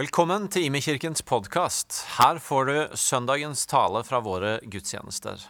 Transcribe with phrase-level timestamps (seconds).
[0.00, 1.92] Velkommen til Imekirkens podkast.
[2.16, 5.42] Her får du søndagens tale fra våre gudstjenester.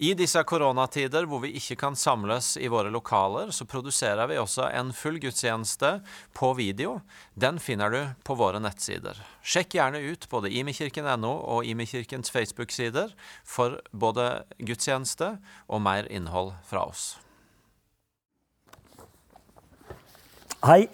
[0.00, 4.70] I disse koronatider hvor vi ikke kan samles i våre lokaler, så produserer vi også
[4.70, 5.90] en full gudstjeneste
[6.32, 6.94] på video.
[7.36, 9.20] Den finner du på våre nettsider.
[9.44, 13.12] Sjekk gjerne ut både imekirken.no og Imekirkens Facebook-sider
[13.44, 14.30] for både
[14.62, 15.34] gudstjeneste
[15.68, 17.18] og mer innhold fra oss.
[20.64, 20.86] Hei.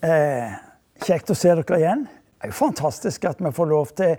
[0.00, 0.56] Eh,
[1.04, 2.06] kjekt å se dere igjen.
[2.08, 4.16] Det er jo fantastisk at vi får lov til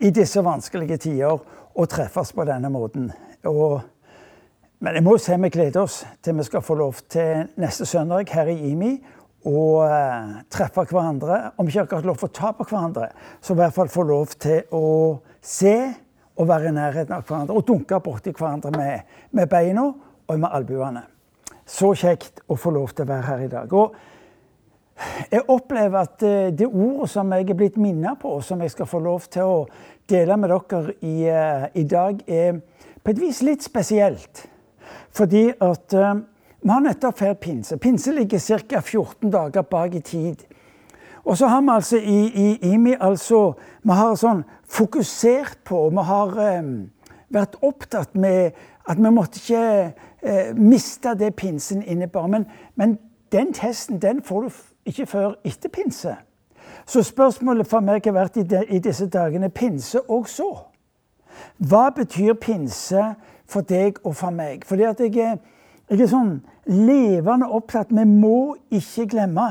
[0.00, 1.38] i disse vanskelige tider
[1.78, 3.10] å treffes på denne måten.
[3.48, 3.80] Og,
[4.82, 7.86] men jeg må jo si vi gleder oss til vi skal få lov til neste
[7.86, 8.92] søndag her i IMI
[9.48, 11.52] å uh, treffe hverandre.
[11.58, 13.10] Om ikke akkurat lov til å ta på hverandre,
[13.40, 14.84] så i hvert fall få lov til å
[15.44, 15.76] se
[16.38, 17.56] og være i nærheten av hverandre.
[17.58, 21.04] Og dunke borti hverandre med, med beina og med albuene.
[21.68, 23.74] Så kjekt å få lov til å være her i dag.
[23.74, 23.96] Og
[25.30, 28.72] jeg opplever at eh, det ordet som jeg er blitt minnet på, og som jeg
[28.74, 29.58] skal få lov til å
[30.08, 32.60] dele med dere i, eh, i dag, er
[33.04, 34.46] på et vis litt spesielt.
[35.14, 36.14] Fordi at uh,
[36.60, 37.76] vi har nettopp feiret pinse.
[37.80, 38.80] Pinse ligger ca.
[38.80, 40.44] 14 dager bak i tid.
[41.24, 46.04] Og så har vi altså i, i IMI altså, vi har sånn fokusert på Vi
[46.08, 46.72] har um,
[47.32, 48.56] vært opptatt med
[48.88, 52.28] at vi måtte ikke uh, miste det pinsen innebar.
[52.28, 52.98] Men, men
[53.32, 54.50] den testen den får du
[54.88, 56.14] ikke før etter pinse.
[56.88, 60.48] Så spørsmålet for meg har vært i, de, i disse dagene pinse og så.
[61.58, 63.02] Hva betyr pinse
[63.48, 64.64] for deg og for meg?
[64.66, 65.38] Fordi at jeg er,
[65.90, 69.48] jeg er sånn levende opptatt Vi må ikke glemme.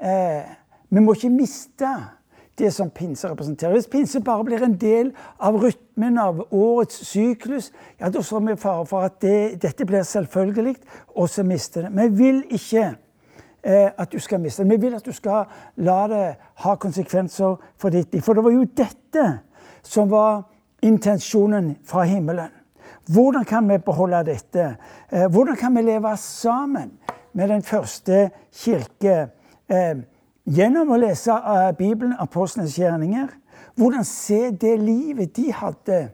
[0.00, 0.48] Eh,
[0.88, 1.92] vi må ikke miste
[2.56, 3.76] det som pinse representerer.
[3.76, 8.54] Hvis pinse bare blir en del av rytmen av årets syklus, ja, da står vi
[8.54, 10.76] i fare for at det, dette blir selvfølgelig,
[11.16, 11.92] og så mister det.
[11.96, 12.94] Vi vil ikke
[13.66, 14.62] at du skal miste.
[14.62, 15.48] Vi vil at du skal
[15.82, 16.26] la det
[16.62, 18.22] ha konsekvenser for ditt liv.
[18.22, 19.24] For det var jo dette
[19.82, 20.44] som var
[20.86, 22.52] intensjonen fra himmelen.
[23.06, 24.76] Hvordan kan vi beholde dette?
[25.12, 26.92] Eh, hvordan kan vi leve sammen
[27.32, 29.28] med den første kirke?
[29.68, 29.96] Eh,
[30.46, 33.28] gjennom å lese eh, Bibelen, apostlenes gjerninger.
[33.76, 36.08] Hvordan se det livet de hadde,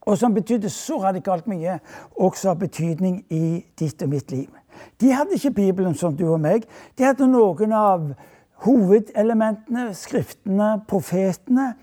[0.00, 1.78] og som betydde så radikalt mye,
[2.16, 4.59] også har betydning i ditt og mitt liv.
[5.00, 6.66] De hadde ikke Bibelen som du og meg.
[6.98, 8.10] De hadde noen av
[8.64, 11.74] hovedelementene, skriftene, profetene.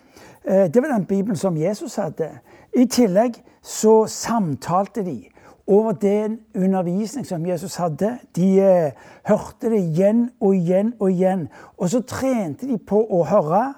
[0.45, 2.29] Eh, det var den Bibelen som Jesus hadde.
[2.77, 5.23] I tillegg så samtalte de
[5.67, 8.17] over den undervisning som Jesus hadde.
[8.35, 8.91] De eh,
[9.27, 11.47] hørte det igjen og igjen og igjen.
[11.77, 13.73] Og så trente de på å høre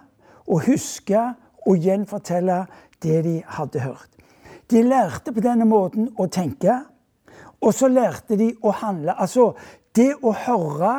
[0.47, 1.23] og huske
[1.65, 2.65] og gjenfortelle
[3.03, 4.09] det de hadde hørt.
[4.69, 6.81] De lærte på denne måten å tenke.
[7.61, 9.15] Og så lærte de å handle.
[9.19, 9.51] Altså
[9.95, 10.93] det å høre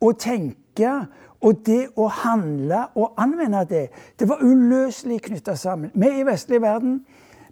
[0.00, 0.94] og tenke
[1.40, 3.86] og det å handle og anvende det,
[4.18, 5.92] det var uløselig knytta sammen.
[5.94, 7.00] Vi i vestlig verden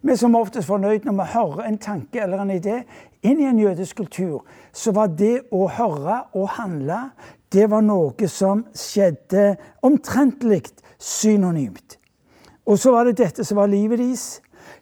[0.00, 2.82] vi som oftest fornøyd når vi hører en tanke eller en idé.
[3.26, 7.08] Inn i en jødisk kultur så var det å høre og handle
[7.52, 10.68] det var noe som skjedde omtrentlig
[11.00, 11.96] synonymt.
[12.68, 14.26] Og så var det dette som var livet deres.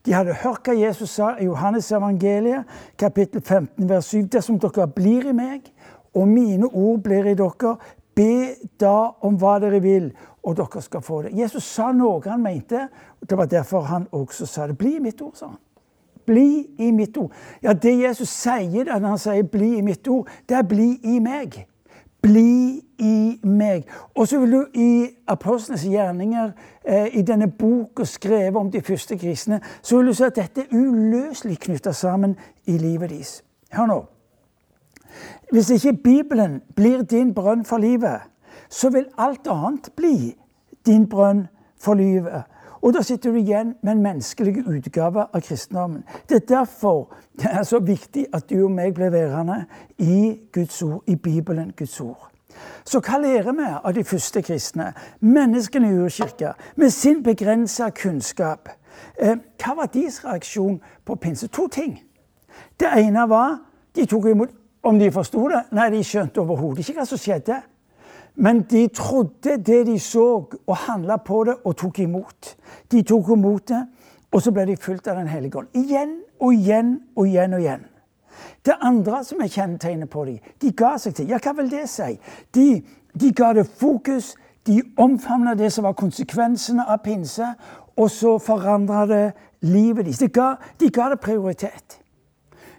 [0.07, 2.67] De hadde hørt hva Jesus sa i Johannes evangeliet,
[2.99, 4.29] kapittel 15, vers 7.
[4.31, 5.67] Dersom dere blir i meg,
[6.15, 7.73] og mine ord blir i dere,
[8.17, 8.95] be da
[9.27, 10.13] om hva dere vil,
[10.47, 11.35] og dere skal få det.
[11.35, 12.87] Jesus sa noe han mente,
[13.21, 14.79] og det var derfor han også sa det.
[14.79, 15.63] Bli i mitt ord, sa han.
[16.27, 16.49] Bli
[16.83, 17.35] i mitt ord.
[17.63, 21.19] Ja, det Jesus sier da han sier 'bli i mitt ord', det er 'bli i
[21.19, 21.67] meg'.
[22.27, 23.85] Bli i meg.
[24.15, 26.51] Og så vil du i Apostlenes gjerninger,
[26.85, 30.61] eh, i denne boka skrevet om de første kristne, så vil du se at dette
[30.61, 32.37] er uløselig knytta sammen
[32.67, 33.43] i livet deres.
[33.73, 34.01] Hør nå.
[35.53, 38.21] Hvis ikke Bibelen blir din brønn for livet,
[38.69, 40.35] så vil alt annet bli
[40.87, 41.47] din brønn
[41.79, 42.43] for livet.
[42.87, 46.05] Og da sitter du igjen med en menneskelig utgave av kristendommen.
[46.29, 49.65] Det er derfor det er så viktig at du og meg blir værende
[49.99, 52.31] i Guds ord, i Bibelen, Guds ord.
[52.85, 54.93] Så hva lærer vi av de første kristne?
[55.21, 58.69] Menneskene i urkirka, med sin begrensa kunnskap.
[59.19, 61.49] Eh, hva var deres reaksjon på pinse?
[61.49, 61.99] To ting.
[62.81, 63.59] Det ene var
[63.97, 64.55] de tok imot
[64.87, 65.65] Om de forsto det?
[65.75, 67.57] Nei, de skjønte overhodet ikke hva som skjedde.
[68.37, 72.57] Men de trodde det de så, og handla på det og tok imot.
[72.93, 73.83] De tok imot det,
[74.33, 75.69] og så ble de fulgt av Den hellige ånd.
[75.75, 77.87] Igjen og igjen og igjen og igjen.
[78.67, 81.31] Det andre som er kjennetegnet på dem, de ga seg til.
[81.33, 82.19] Ja, hva vil det si?
[82.55, 82.83] De,
[83.15, 84.35] de ga det fokus,
[84.67, 87.55] de omfavna det som var konsekvensene av pinse,
[87.97, 89.25] og så forandra det
[89.65, 90.19] livet deres.
[90.21, 90.29] De
[90.81, 92.01] de ga det prioritet.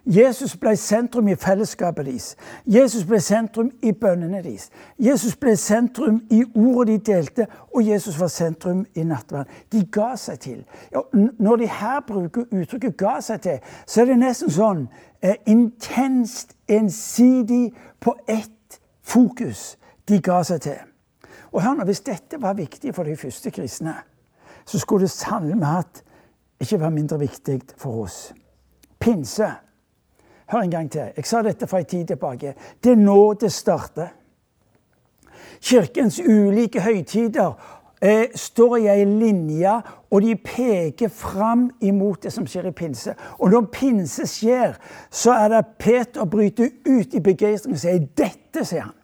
[0.07, 2.36] Jesus ble sentrum i fellesskapet deres.
[2.65, 4.69] Jesus ble sentrum i bønnene deres.
[5.00, 9.51] Jesus ble sentrum i ordet de delte, og Jesus var sentrum i nattverden.
[9.71, 10.63] De ga seg til.
[10.94, 11.04] Ja,
[11.39, 14.88] når de her bruker uttrykket 'ga seg til', så er det nesten sånn
[15.21, 19.77] eh, intenst, ensidig, på ett fokus
[20.07, 20.80] de ga seg til.
[21.51, 23.95] Og hør nå, Hvis dette var viktig for de første kristne,
[24.65, 26.03] så skulle det sannelig hatt
[26.60, 28.33] ikke være mindre viktig for oss.
[29.00, 29.67] Pinse.
[30.48, 31.12] Hør en gang til.
[31.18, 32.54] Jeg sa dette for en tid tilbake.
[32.84, 34.14] Det er nå det starter.
[35.62, 37.54] Kirkens ulike høytider
[38.02, 39.74] eh, står i ei linje,
[40.12, 43.16] og de peker fram imot det som skjer i pinse.
[43.40, 44.78] Og når pinse skjer,
[45.12, 48.96] så er det Peter bryter ut i begeistring og sier dette, sier han.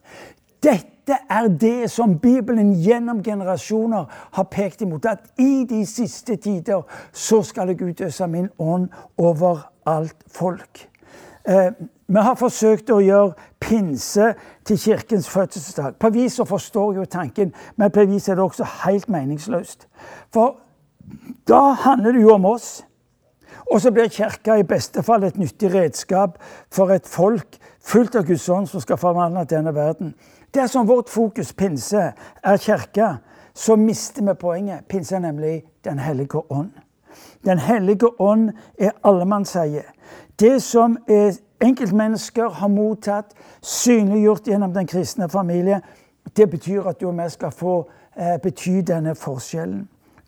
[0.64, 4.08] Dette er det som Bibelen gjennom generasjoner
[4.38, 5.10] har pekt imot.
[5.10, 8.88] At i de siste tider så skal jeg utøse min ånd
[9.18, 10.88] over alt folk.
[11.48, 11.72] Eh,
[12.08, 14.34] vi har forsøkt å gjøre pinse
[14.66, 15.96] til kirkens fødselsdag.
[16.00, 19.88] På vis så forstår jo tanken, men på vis er det også helt meningsløst.
[20.34, 20.56] For
[21.48, 22.84] da handler det jo om oss.
[23.72, 26.38] Og så blir kirka i beste fall et nyttig redskap
[26.72, 30.14] for et folk fullt av Guds ånd som skal forvandle denne verden.
[30.54, 32.12] Dersom vårt fokus pinse
[32.44, 33.16] er kirka,
[33.54, 34.88] så mister vi poenget.
[34.88, 36.72] Pinse er nemlig Den hellige ånd.
[37.46, 39.84] Den hellige ånd er allemannseie.
[40.44, 40.98] Det som
[41.64, 43.30] enkeltmennesker har mottatt,
[43.64, 45.78] synliggjort gjennom den kristne familie,
[46.36, 47.76] det betyr at du og vi skal få
[48.18, 49.86] eh, bety denne forskjellen.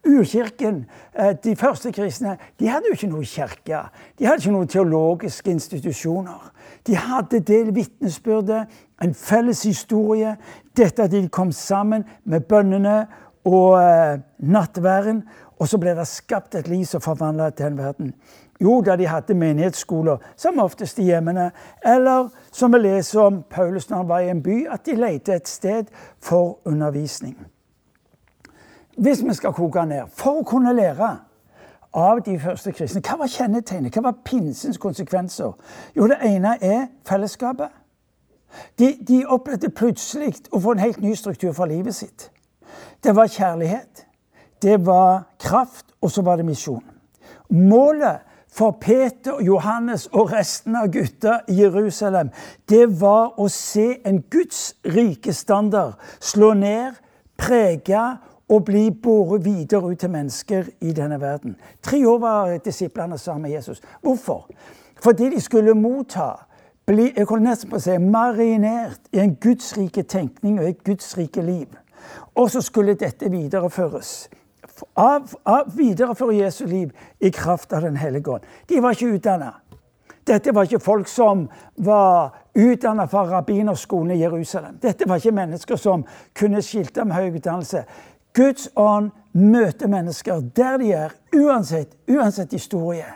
[0.08, 0.86] Urkirken,
[1.20, 3.82] eh, de første kristne, de hadde jo ikke noe kirke.
[4.16, 6.48] De hadde ikke noen teologiske institusjoner.
[6.88, 8.72] De hadde det vitnesbyrdet,
[9.04, 10.38] en felles historie.
[10.78, 13.02] Dette at de kom sammen med bønnene
[13.44, 15.26] og eh, nattværen.
[15.60, 18.16] Og så ble det skapt et liv som forvandla den verden.
[18.62, 21.52] Jo, da de hadde menighetsskoler, som oftest i hjemmene.
[21.86, 25.34] Eller som vi leser om Paulus når han var i en by, at de lette
[25.34, 25.86] et sted
[26.24, 27.38] for undervisning.
[28.98, 31.10] Hvis vi skal koke ned For å kunne lære
[31.96, 33.92] av de første kristne, hva var kjennetegnet?
[33.92, 35.52] Hva var pinsens konsekvenser?
[35.96, 37.72] Jo, det ene er fellesskapet.
[38.80, 42.30] De, de opplevde plutselig å få en helt ny struktur for livet sitt.
[43.04, 44.06] Det var kjærlighet,
[44.62, 46.84] det var kraft, og så var det misjon.
[47.50, 48.24] Målet
[48.56, 52.30] for Peter, Johannes og resten av gutta i Jerusalem,
[52.70, 56.96] det var å se en Guds rike standard slå ned,
[57.38, 58.04] prege
[58.48, 61.58] og bli båret videre ut til mennesker i denne verden.
[61.84, 63.82] Tre år var disiplene sammen med Jesus.
[64.02, 64.48] Hvorfor?
[65.04, 66.32] Fordi de skulle motta,
[66.88, 71.44] bli jeg kunne nesten på å si, marinert i en gudsrike tenkning og et gudsrike
[71.44, 71.68] liv.
[72.36, 74.30] Og så skulle dette videreføres.
[74.94, 78.48] Av, av videreføre Jesu liv i kraft av Den hellige ånd.
[78.68, 79.54] De var ikke utdanna.
[80.26, 81.46] Dette var ikke folk som
[81.76, 84.80] var utdanna fra rabbinerskolen i Jerusalem.
[84.82, 87.84] Dette var ikke mennesker som kunne skilte med høy utdannelse.
[88.36, 93.08] Guds ånd møter mennesker der de er, uansett, uansett historie.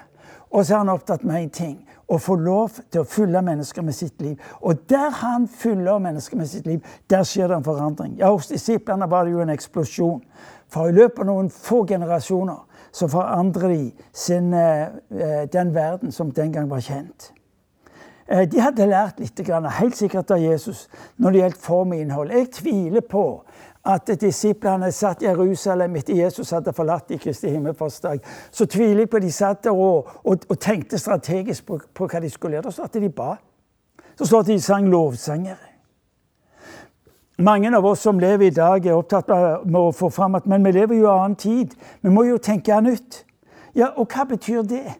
[0.51, 1.75] Og så er han opptatt med én ting
[2.09, 4.38] å få lov til å fylle mennesker med sitt liv.
[4.62, 8.15] Og der han fyller mennesker med sitt liv, der skjer det en forandring.
[8.17, 10.23] Ja, Hos disiplene var det jo en eksplosjon.
[10.69, 14.88] For i løpet av noen få generasjoner så forandrer de sin, eh,
[15.54, 17.31] den verden som den gang var kjent.
[18.27, 20.88] Eh, de hadde lært litt, helt sikkert av Jesus
[21.18, 22.30] når det gjelder form og innhold.
[22.30, 23.44] Jeg tviler på
[23.86, 28.20] at disiplene satt i Jerusalem etter Jesus hadde forlatt i Kristi himmelforsdag.
[28.51, 32.08] Så tviler jeg på at de satt der og, og, og tenkte strategisk på, på,
[32.08, 32.67] hva de skulle gjøre.
[32.67, 33.32] Da står at de ba.
[34.20, 35.58] Så står at de sang lovsanger.
[37.39, 39.29] Mange av oss som lever i dag, er opptatt
[39.63, 41.75] med å få fram at men vi lever jo i annen tid.
[42.03, 43.24] Vi må jo tenke nytt.
[43.77, 44.98] Ja, og hva betyr det?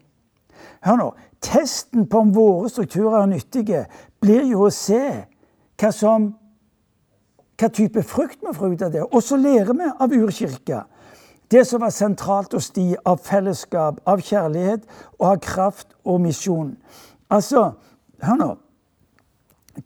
[0.88, 1.10] Hør nå.
[1.44, 3.84] Testen på om våre strukturer er nyttige,
[4.24, 5.02] blir jo å se
[5.80, 6.32] hva som
[7.60, 9.04] hva type frukt vi får ut av det.
[9.04, 10.86] Og så lærer vi av urkirka
[11.52, 14.84] det som var sentralt hos de av fellesskap, av kjærlighet
[15.18, 16.76] og av kraft og misjon.
[17.28, 17.72] Altså,
[18.24, 18.50] hør nå.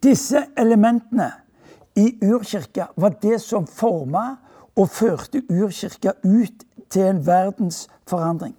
[0.04, 1.30] Disse elementene
[1.96, 4.36] i urkirka var det som forma
[4.76, 8.54] og førte urkirka ut til en verdensforandring.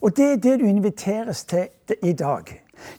[0.00, 1.68] Og det er det du inviteres til
[2.02, 2.44] i dag.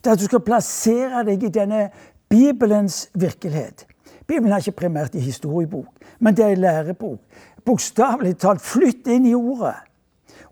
[0.03, 1.89] Det er at du skal plassere deg i denne
[2.29, 3.85] Bibelens virkelighet.
[4.27, 5.89] Bibelen er ikke primært en historiebok,
[6.19, 7.19] men det er en lærebok.
[7.65, 9.75] Bokstavelig talt, flytt inn i ordet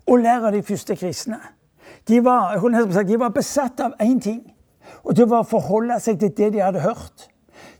[0.06, 1.38] og lær av de første kristne.
[2.08, 2.58] De var,
[3.06, 4.42] de var besatt av én ting,
[5.04, 7.28] og det var å forholde seg til det de hadde hørt.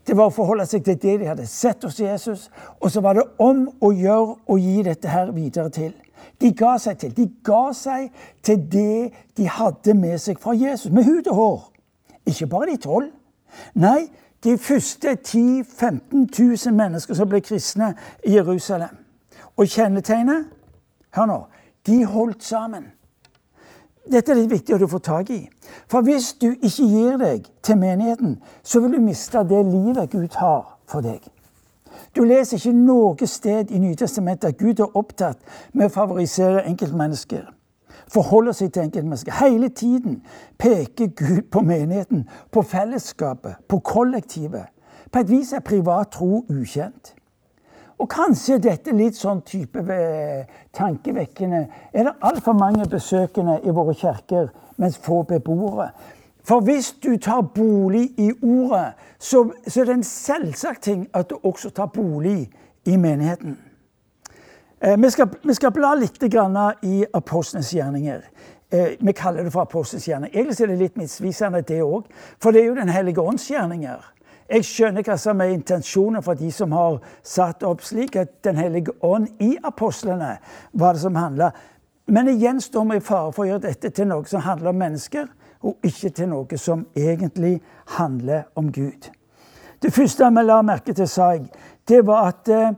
[0.07, 3.17] Det var å forholde seg til det de hadde sett hos Jesus, og så var
[3.17, 5.93] det om å gjøre å gi dette her videre til.
[6.41, 7.13] De ga seg til.
[7.15, 8.09] De ga seg
[8.43, 11.61] til det de hadde med seg fra Jesus, med hud og hår.
[12.31, 13.11] Ikke bare de tolv.
[13.79, 14.09] Nei,
[14.43, 16.27] de første 10 000-15
[16.67, 17.93] 000 mennesker som ble kristne
[18.27, 18.97] i Jerusalem.
[19.55, 20.49] Og kjennetegnet
[21.13, 21.39] Hør nå.
[21.85, 22.87] De holdt sammen.
[24.11, 25.45] Dette er litt viktig å få tak i.
[25.87, 30.35] For hvis du ikke gir deg til menigheten, så vil du miste det livet Gud
[30.41, 31.23] har for deg.
[32.13, 35.39] Du leser ikke noe sted i Nytestamentet at Gud er opptatt
[35.71, 37.47] med å favorisere enkeltmennesker.
[38.11, 39.33] Forholder seg til enkeltmennesker.
[39.39, 40.19] Hele tiden
[40.59, 44.67] peker Gud på menigheten, på fellesskapet, på kollektivet.
[45.11, 47.15] På et vis er privat tro ukjent.
[48.03, 50.43] Og kanskje dette litt sånn type eh,
[50.75, 51.61] tankevekkende.
[51.95, 55.93] Er det altfor mange besøkende i våre kirker, mens få beboere?
[56.43, 61.29] For hvis du tar bolig i ordet, så, så er det en selvsagt ting at
[61.29, 62.49] du også tar bolig
[62.83, 63.55] i menigheten.
[64.83, 66.19] Eh, vi, skal, vi, skal, bla litt
[66.83, 68.27] i apostlenes gjerninger.
[68.69, 70.35] Eh, vi kaller det for apostlenes gjerninger.
[70.35, 72.11] Egentlig er det litt misvisende, det òg.
[72.43, 74.03] For det er jo Den hellige ånds gjerninger.
[74.49, 78.59] Jeg skjønner hva som er intensjonen for de som har satt opp slik at Den
[78.59, 80.37] hellige ånd i apostlene
[80.73, 81.51] var det som handla.
[82.07, 84.81] Men igjen står vi i fare for å gjøre dette til noe som handler om
[84.81, 85.27] mennesker
[85.63, 87.61] og ikke til noe som egentlig
[87.95, 89.07] handler om Gud.
[89.79, 91.47] Det første vi la merke til, sa jeg,
[91.87, 92.75] det var at eh,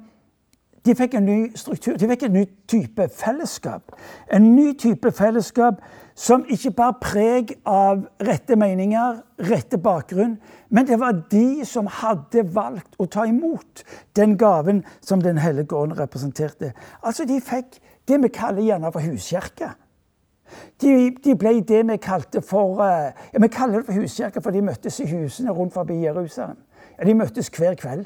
[0.86, 1.98] de fikk en ny struktur.
[1.98, 3.96] De fikk en ny type fellesskap.
[4.34, 5.82] En ny type fellesskap
[6.16, 9.18] som ikke bar preg av rette meninger,
[9.50, 10.38] rette bakgrunn,
[10.70, 13.84] men det var de som hadde valgt å ta imot
[14.16, 16.74] den gaven som Den hellige ånd representerte.
[17.04, 19.74] Altså, de fikk det vi kaller gjerne for huskirke.
[20.82, 24.54] De, de, ble det vi kalte for eh, ja, Vi kaller det for huskirke, for
[24.54, 26.60] de møttes i husene rundt forbi Jerusalem.
[27.00, 28.06] Ja, de møttes hver kveld.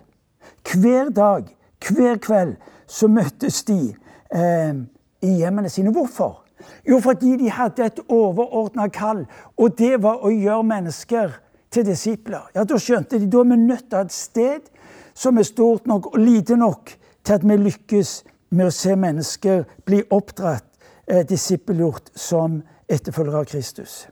[0.66, 1.50] Hver dag,
[1.88, 2.56] hver kveld,
[2.88, 3.96] så møttes de
[4.34, 4.80] eh,
[5.22, 5.92] i hjemmene sine.
[5.92, 6.44] Hvorfor?
[6.90, 9.26] Jo, fordi de hadde et overordna kall,
[9.58, 11.38] og det var å gjøre mennesker
[11.72, 12.50] til disipler.
[12.56, 14.70] Ja, Da skjønte de da er vi nødt til å ha et sted
[15.14, 18.14] som er stort nok og lite nok til at vi lykkes
[18.50, 20.66] med å se mennesker bli oppdratt
[21.08, 24.08] eh, disippelgjort som etterfølgere av Kristus.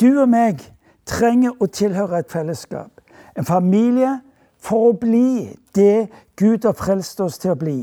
[0.00, 0.62] Du og meg
[1.08, 3.00] trenger å tilhøre et fellesskap,
[3.36, 4.20] en familie,
[4.64, 6.08] for å bli det
[6.40, 7.78] Gud har frelst oss til å bli.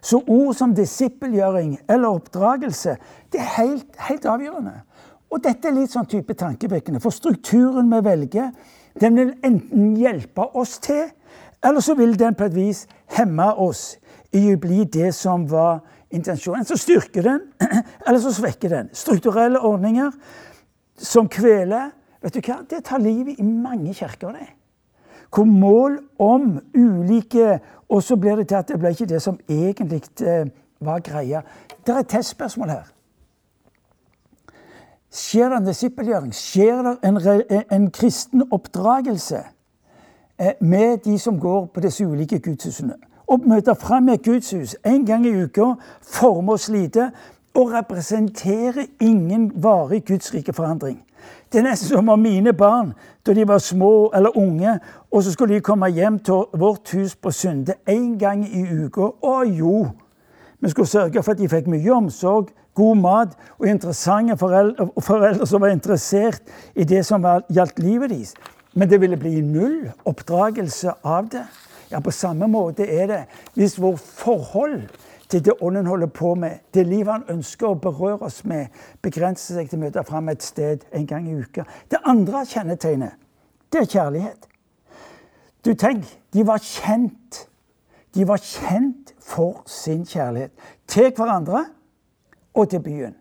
[0.00, 2.96] Så ord som disippelgjøring eller oppdragelse
[3.32, 4.80] det er helt, helt, avgjørende.
[5.30, 8.50] Og dette er litt sånn type tankevekkende, for strukturen vi velger,
[9.00, 11.06] den vil enten hjelpe oss til,
[11.62, 14.00] eller så vil den på et vis hemme oss
[14.34, 16.66] i å bli det som var intensjonen.
[16.66, 17.44] Så styrker den,
[18.06, 18.90] eller så svekker den.
[18.96, 20.10] Strukturelle ordninger
[20.98, 21.92] som kveler.
[22.24, 22.60] Vet du hva?
[22.68, 24.34] Det tar livet i mange kirker.
[24.34, 24.48] det.
[25.34, 29.38] Hvor mål om ulike Og så blir det til at det ble ikke det som
[29.48, 30.46] egentlig eh,
[30.80, 31.40] var greia.
[31.86, 32.84] Det er et testspørsmål her.
[35.10, 36.34] Skjer det en disippelgjøring?
[36.34, 37.18] Skjer det en,
[37.72, 39.40] en kristen oppdragelse
[40.38, 42.94] eh, med de som går på disse ulike gudshusene?
[43.26, 47.10] Å møte fram i et gudshus en gang i uka, forme og lite
[47.54, 51.00] og representerer ingen varig gudsrike forandring.
[51.52, 52.92] Det er nesten som om mine barn,
[53.26, 54.76] da de var små eller unge,
[55.10, 59.08] og så skulle de komme hjem til vårt hus på Sunde en gang i uka.
[59.22, 59.88] Å jo!
[60.60, 65.46] Vi skulle sørge for at de fikk mye omsorg, god mat og interessante foreldre, foreldre
[65.46, 66.42] som var interessert
[66.76, 68.34] i det som gjaldt livet deres.
[68.74, 71.42] Men det ville bli null oppdragelse av det.
[71.90, 73.20] Ja, På samme måte er det
[73.58, 74.84] hvis vårt forhold
[75.30, 78.66] til det Ånden holder på med, det livet han ønsker å berøre oss med,
[79.02, 81.64] begrenser seg til å møte fram et sted en gang i uka.
[81.90, 83.14] Det andre kjennetegnet,
[83.72, 84.48] det er kjærlighet.
[85.64, 87.44] Du tenk, de var kjent.
[88.14, 90.50] De var kjent for sin kjærlighet
[90.90, 91.64] til hverandre
[92.54, 93.14] og til byen.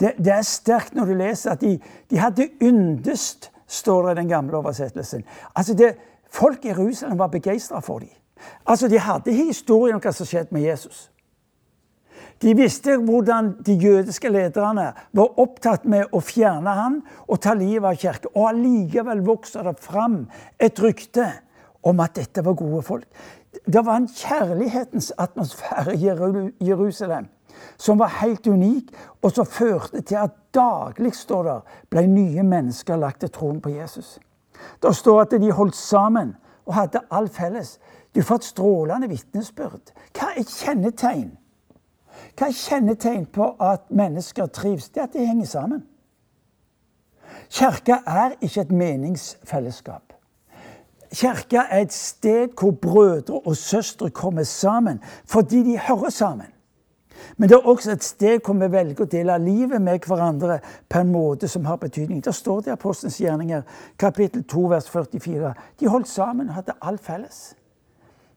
[0.00, 1.76] Det, det er sterkt når du leser at de,
[2.10, 5.22] de hadde yndest, står det i den gamle oversettelsen.
[5.54, 5.94] Altså det,
[6.34, 8.08] Folk i Jerusalem var begeistra for dem.
[8.66, 11.10] Altså, De hadde historien om hva som skjedde med Jesus.
[12.42, 16.98] De visste hvordan de jødiske lederne var opptatt med å fjerne han
[17.28, 18.32] og ta livet av kirken.
[18.34, 20.24] Og allikevel vokser det fram
[20.58, 21.30] et rykte
[21.84, 23.08] om at dette var gode folk.
[23.64, 27.30] Det var en kjærlighetens atmosfære i Jerusalem
[27.76, 28.90] som var helt unik,
[29.22, 31.60] og som førte til at daglig står der,
[31.90, 34.18] ble nye mennesker lagt til troen på Jesus.
[34.82, 36.34] Det står at de holdt sammen
[36.66, 37.78] og hadde alt felles.
[38.14, 39.92] Du får et strålende vitnesbyrd.
[40.14, 41.32] Hva er kjennetegn?
[42.36, 44.88] Hva er kjennetegn på at mennesker trives?
[44.88, 45.84] Det er at de henger sammen.
[47.50, 50.12] Kirka er ikke et meningsfellesskap.
[51.14, 56.46] Kirka er et sted hvor brødre og søstre kommer sammen fordi de hører sammen.
[57.36, 60.58] Men det er også et sted hvor vi velger å dele livet med hverandre
[60.90, 62.24] på en måte som har betydning.
[62.24, 63.62] Der står det i Apostelens gjerninger,
[63.98, 65.54] kapittel 2, vers 44.
[65.80, 67.54] De holdt sammen og hadde alt felles.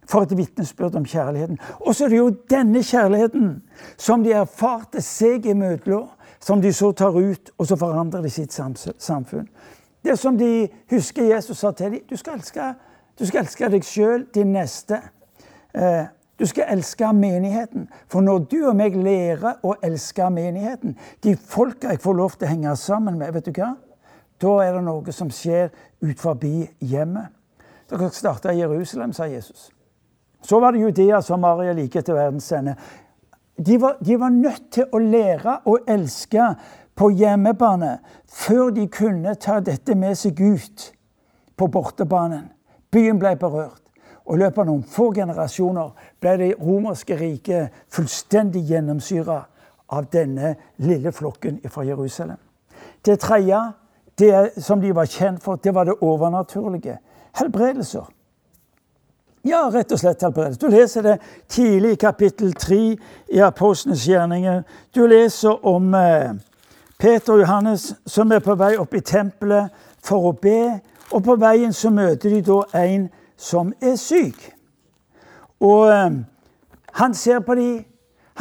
[0.08, 1.60] For et vitnesbyrd om kjærligheten.
[1.80, 3.50] Og så er det jo denne kjærligheten
[4.00, 6.08] som de erfarte seg imellom,
[6.40, 9.48] som de så tar ut, og så forandrer de sitt samfunn.
[10.04, 12.06] Det som de husker Jesus sa til dem.
[12.10, 12.74] Du skal elske,
[13.20, 15.02] du skal elske deg sjøl, din neste.
[15.74, 16.06] Eh,
[16.40, 17.90] du skal elske menigheten.
[18.08, 22.48] For når du og meg lærer å elske menigheten, de folka jeg får lov til
[22.48, 23.74] å henge sammen med, vet du hva?
[24.42, 25.72] Da er det noe som skjer
[26.06, 27.34] ut forbi hjemmet.
[27.90, 29.72] Dere starta i Jerusalem, sa Jesus.
[30.42, 32.76] Så var det Judea, Samaria, like til verdens ende.
[33.58, 36.52] De var, de var nødt til å lære å elske
[36.98, 37.98] på hjemmebane
[38.30, 40.92] før de kunne ta dette med seg ut
[41.58, 42.48] på bortebanen.
[42.94, 43.82] Byen ble berørt.
[44.28, 49.40] Og I løpet av noen få generasjoner ble det romerske riket fullstendig gjennomsyra
[49.96, 52.38] av denne lille flokken fra Jerusalem.
[53.06, 53.62] Det tredje,
[54.20, 56.98] det som de var kjent for, det var det overnaturlige.
[57.40, 58.10] Helbredelser.
[59.48, 60.24] Ja, rett og slett.
[60.60, 61.16] Du leser det
[61.48, 62.78] tidlig i kapittel 3
[63.32, 64.64] i Apostlenes gjerninger.
[64.96, 66.34] Du leser om eh,
[67.00, 69.70] Peter og Johannes som er på vei opp i tempelet
[70.04, 70.80] for å be.
[71.14, 73.06] Og på veien så møter de da en
[73.40, 74.50] som er syk.
[75.64, 76.18] Og eh,
[77.00, 77.86] han ser på dem.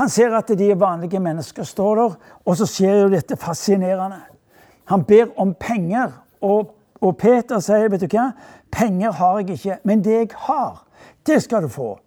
[0.00, 2.16] Han ser at de er vanlige mennesker, står der.
[2.44, 4.18] Og så skjer jo dette fascinerende.
[4.90, 8.32] Han ber om penger, og, og Peter sier, 'Vet du hva?
[8.72, 10.85] Penger har jeg ikke, men det jeg har,
[11.26, 11.98] det skal du få.'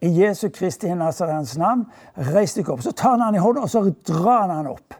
[0.00, 2.82] I Jesu Kristi Nazarens navn, reis deg opp.
[2.82, 4.94] Så tar han han i hånda, og så drar han han opp.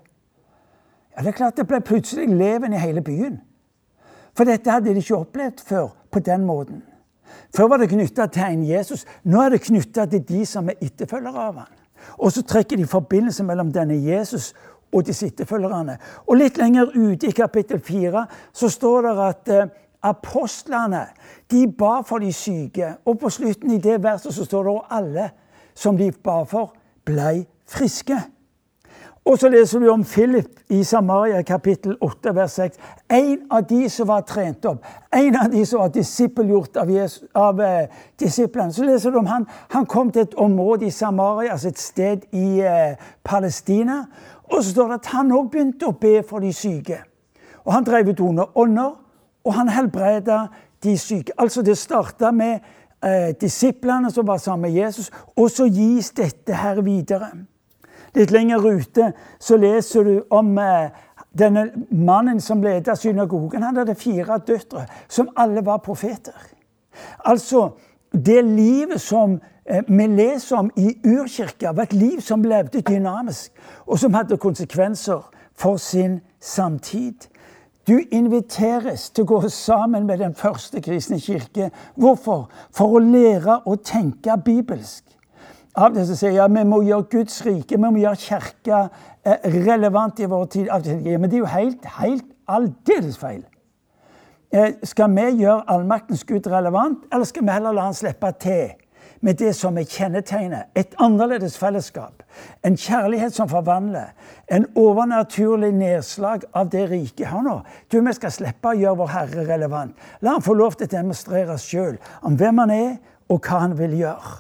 [1.16, 3.40] Ja, Det er klart det ble plutselig leven i hele byen.
[4.34, 6.82] For dette hadde de ikke opplevd før på den måten.
[7.54, 9.06] Før var det knytta til en Jesus.
[9.25, 11.72] Nå er det knytta til de som er etterfølgere av ham.
[12.18, 14.52] Og så trekker de forbindelse mellom denne Jesus
[14.92, 15.98] og disse etterfølgerne.
[16.26, 19.68] Og litt lenger ute i kapittel 4 så står det at eh,
[20.02, 21.07] apostlene
[21.50, 22.95] de ba for de syke.
[23.05, 25.31] Og på slutten i det verset så står det at alle
[25.75, 26.75] som de ba for,
[27.05, 28.19] blei friske.
[29.28, 32.79] Og så leser du om Philip i Samaria kapittel 8 vers 6.
[33.12, 36.92] En av de som var trent opp, en av de som var disippelgjort av,
[37.35, 38.72] av eh, disiplene.
[38.72, 39.44] Så leser du om han.
[39.75, 44.07] Han kom til et område i Samaria, altså et sted i eh, Palestina.
[44.49, 47.03] Og så står det at han òg begynte å be for de syke.
[47.66, 48.96] Og han drev ut onde ånder,
[49.44, 50.46] og han helbreda
[50.83, 51.33] de syke.
[51.38, 52.59] Altså Det starta med
[53.05, 57.31] eh, disiplene som var sammen med Jesus, og så gis dette her videre.
[58.14, 60.90] Litt lenger ute så leser du om eh,
[61.38, 63.62] denne mannen som ledet synagogen.
[63.62, 66.35] Han hadde fire døtre, som alle var profeter.
[67.24, 67.70] Altså,
[68.12, 73.53] det livet som eh, vi leser om i urkirka, var et liv som levde dynamisk,
[73.87, 77.29] og som hadde konsekvenser for sin samtid.
[77.88, 81.70] Du inviteres til å gå sammen med den første kristne kirke.
[81.96, 82.48] Hvorfor?
[82.77, 85.05] For å lære å tenke bibelsk.
[85.79, 88.81] Av det som sier ja, vi må gjøre Guds rike, vi må gjøre kirka
[89.22, 90.72] eh, relevant i vår tid.
[91.07, 93.44] Men det er jo helt, helt aldeles feil.
[94.53, 98.74] Eh, skal vi gjøre allmaktens Gud relevant, eller skal vi heller la han slippe til
[99.20, 100.70] med det som er kjennetegnet?
[100.78, 102.22] Et annerledes fellesskap.
[102.64, 104.14] En kjærlighet som forvandler.
[104.50, 107.26] En overnaturlig nedslag av det rike.
[107.26, 107.61] Hør nå.
[107.92, 109.96] Du, Vi skal slippe å gjøre vår Herre relevant.
[110.20, 112.92] La han få lov til å demonstrere sjøl om hvem han er,
[113.28, 114.37] og hva han vil gjøre.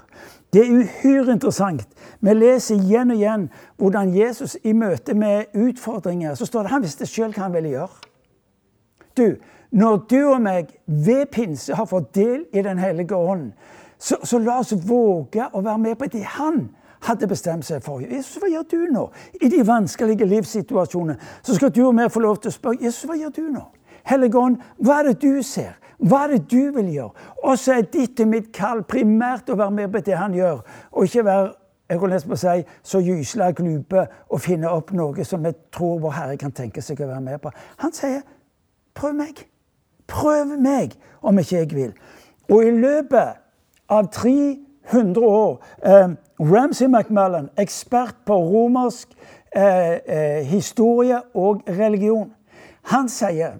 [0.52, 1.84] Det er uhyre interessant.
[2.20, 6.84] Vi leser igjen og igjen hvordan Jesus i møte med utfordringer så står det han
[6.84, 7.98] visste sjøl hva han ville gjøre.
[9.18, 9.26] Du,
[9.70, 13.52] når du og meg ved pinse har fått del i Den hellige ånd,
[13.98, 16.68] så, så, la oss våge å være med på det han
[17.06, 18.02] hadde bestemt seg for.
[18.02, 19.04] Jesus, hva gjør du nå?
[19.42, 23.06] I de vanskelige livssituasjonene så skal du og vi få lov til å spørre Jesus,
[23.08, 23.66] hva gjør du nå?
[24.08, 25.76] Hellige Ånd, hva er det du ser?
[25.98, 27.28] Hva er det du vil gjøre?
[27.42, 30.62] Og så er ditt og mitt kall primært å være med på det han gjør,
[30.94, 31.48] og ikke være
[31.88, 36.02] jeg holdt nesten på si, så gysla glupe og finne opp noe som vi tror
[36.02, 37.52] vår Herre kan tenke seg å være med på.
[37.80, 38.20] Han sier,
[38.94, 39.46] 'Prøv meg.
[40.06, 41.94] Prøv meg, om ikke jeg vil.'
[42.50, 43.40] Og i løpet
[43.88, 49.08] av 300 år eh, Ramsay McMullen, ekspert på romersk
[49.56, 52.30] eh, eh, historie og religion,
[52.92, 53.58] han sier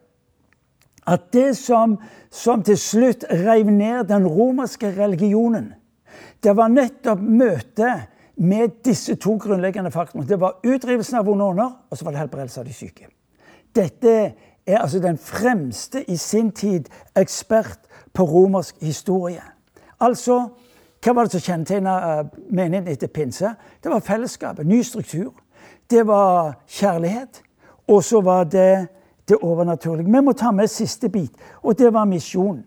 [1.09, 1.97] at det som,
[2.31, 5.73] som til slutt rev ned den romerske religionen,
[6.45, 10.29] det var nettopp møtet med disse to grunnleggende faktorene.
[10.29, 13.09] Det var utdrivelsen av vonde ånder, og så var det helbredelse av de syke.
[13.75, 14.15] Dette
[14.69, 16.87] er altså den fremste i sin tid
[17.17, 17.81] ekspert
[18.15, 19.43] på romersk historie.
[20.01, 20.49] Altså
[20.99, 23.53] Hva var det som kjennetegna menigheten etter pinse?
[23.83, 25.31] Det var fellesskapet, ny struktur.
[25.91, 27.43] Det var kjærlighet.
[27.89, 28.89] Og så var det
[29.29, 30.11] det overnaturlige.
[30.11, 31.33] Vi må ta med siste bit,
[31.63, 32.65] og det var misjon.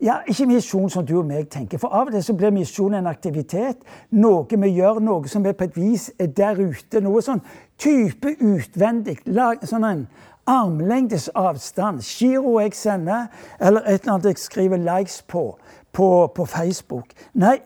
[0.00, 2.94] Ja, Ikke misjon som du og meg tenker, for av og til så blir misjon
[2.96, 3.82] en aktivitet.
[4.10, 7.02] Noe vi gjør, noe som er på et vis er der ute.
[7.04, 7.42] Noe sånn
[7.78, 9.18] type utvendig.
[9.68, 10.06] Sånn en
[10.48, 12.00] armlengdes avstand.
[12.00, 13.28] Giro jeg sender,
[13.60, 15.44] eller et eller annet jeg skriver likes på
[15.92, 17.12] på, på Facebook.
[17.34, 17.56] Nei,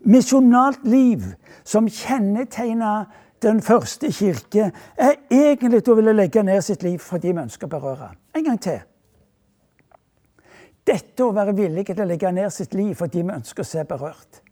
[0.00, 1.24] misjonalt liv
[1.64, 3.08] som kjennetegner
[3.42, 7.68] den første kirke, er egentlig å ville legge ned sitt liv for de vi ønsker
[7.68, 8.10] å berøre.
[8.36, 8.80] En gang til.
[10.86, 13.70] Dette å være villig til å legge ned sitt liv for de vi ønsker å
[13.70, 14.42] se berørt.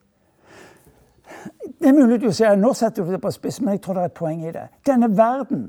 [1.78, 4.06] Det er mulig du sier nå setter du det på spissen, men jeg tror det
[4.06, 4.64] er et poeng i det.
[4.86, 5.68] Denne verden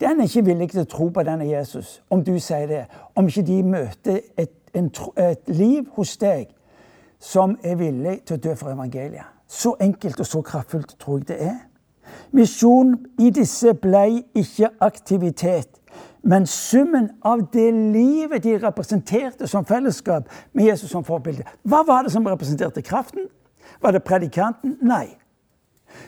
[0.00, 2.82] den er ikke villig til å tro på denne Jesus, om du sier det.
[3.14, 4.90] Om ikke de møter et, en,
[5.22, 6.48] et liv hos deg
[7.24, 9.30] som er villig til å dø for evangeliet.
[9.48, 11.56] Så enkelt og så kraftfullt tror jeg det er.
[12.36, 15.80] Misjon i disse ble ikke aktivitet,
[16.22, 21.44] men summen av det livet de representerte som fellesskap med Jesus som forbilde.
[21.62, 23.28] Hva var det som representerte kraften?
[23.80, 24.78] Var det predikanten?
[24.82, 25.16] Nei.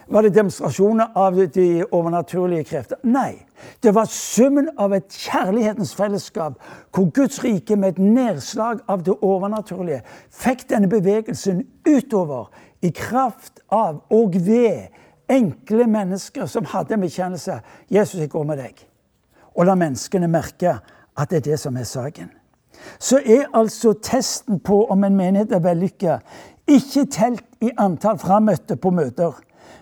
[0.09, 3.01] Var det demonstrasjoner av de overnaturlige krefter?
[3.03, 3.47] Nei.
[3.83, 6.59] Det var summen av et kjærlighetens fellesskap,
[6.95, 12.51] hvor Guds rike med et nedslag av det overnaturlige fikk denne bevegelsen utover
[12.85, 14.93] i kraft av og ved
[15.33, 18.87] enkle mennesker som hadde en bekjennelse 'Jesus, jeg går med deg'.
[19.55, 20.79] Og la menneskene merke
[21.17, 22.31] at det er det som er saken.
[22.99, 26.19] Så er altså testen på om en menighet er vellykka,
[26.69, 29.33] ikke telt i antall frammøtte på møter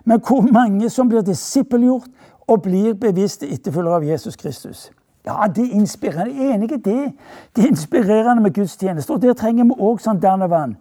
[0.04, 2.10] men hvor mange som blir disippelgjort
[2.46, 4.90] og blir bevisste etterfølgere av Jesus Kristus.
[5.24, 6.34] Ja, det er inspirerende.
[6.36, 7.12] Er enig i det.
[7.56, 9.12] Det er inspirerende med gudstjeneste.
[9.12, 10.76] Og der trenger vi òg sånn vann.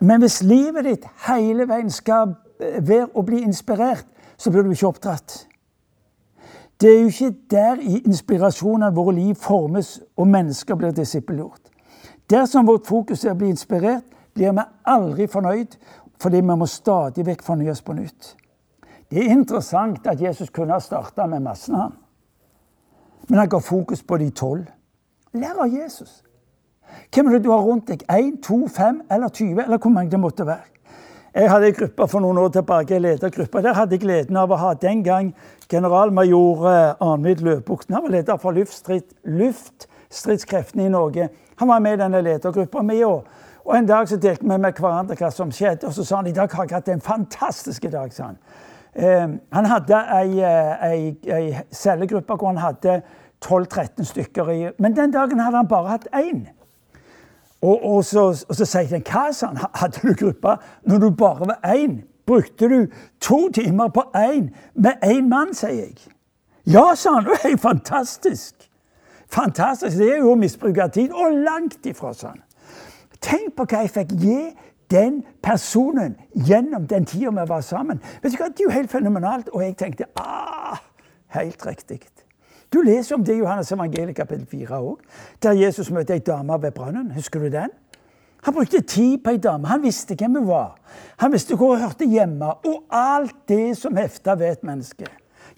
[0.00, 4.06] Men hvis livet ditt hele veien skal være å bli inspirert,
[4.38, 5.46] så blir du ikke oppdratt.
[6.80, 11.60] Det er jo ikke der i inspirasjonen våre liv formes og mennesker blir disippelgjort.
[12.30, 15.74] Dersom vårt fokus er å bli inspirert, blir vi aldri fornøyd,
[16.22, 18.36] fordi vi må stadig vekk fornyes på nytt.
[19.10, 21.88] Det er interessant at Jesus kunne ha starta med massene.
[23.28, 24.66] Men han ga fokus på de tolv.
[25.34, 26.22] Lær av Jesus.
[27.14, 28.02] Hvem er det du har rundt deg?
[28.10, 29.62] Én, to, fem eller 20?
[29.62, 30.66] Eller hvor mange det måtte være.
[31.34, 33.20] Jeg hadde en gruppe for noen år tilbake, jeg.
[33.20, 35.34] Der hadde jeg gleden av å ha den gang
[35.70, 37.94] generalmajor eh, Arnvid Løvbukten.
[37.94, 38.52] Han var leder for
[39.24, 41.28] luftstridskreftene i Norge.
[41.62, 42.82] Han var med i denne ledergruppa.
[43.06, 43.24] Og,
[43.64, 45.86] og en dag så delte vi med hverandre hva som skjedde.
[45.86, 48.12] Og så sa han i dag har jeg hatt en fantastisk dag.
[48.12, 48.38] sa han.
[48.96, 53.02] Ehm, han hadde ei, eh, ei, ei cellegruppe hvor han hadde
[53.44, 54.70] 12-13 stykker i.
[54.78, 56.48] Men den dagen hadde han bare hatt én.
[57.62, 60.56] Og, og, så, og så sier han hva sa han, hadde du gruppe
[60.88, 62.00] når du bare var én?
[62.26, 62.86] Brukte du
[63.20, 65.96] to timer på én med én mann, sier jeg.
[66.66, 67.24] Ja, sa han.
[67.24, 68.70] Det er fantastisk.
[69.30, 69.96] Fantastisk.
[69.98, 71.12] Det er jo å misbruke tid.
[71.12, 72.42] Og langt ifra, sa han.
[73.20, 74.38] Tenk på hva jeg fikk gi
[74.90, 78.00] den personen gjennom den tida vi var sammen.
[78.22, 79.48] Vet du hva, Det er jo helt fenomenalt.
[79.48, 80.78] Og jeg tenkte ah,
[81.28, 82.00] helt riktig.
[82.72, 84.98] Du leser om det i Johannes evangeliet kapittel 4 òg,
[85.42, 87.10] der Jesus møtte ei dame ved brønnen.
[87.10, 87.70] Husker du den?
[88.42, 89.66] Han brukte tid på ei dame.
[89.66, 90.76] Han visste hvem hun var.
[91.16, 95.06] Han visste hvor hun hørte hjemme, og alt det som hefta ved et menneske.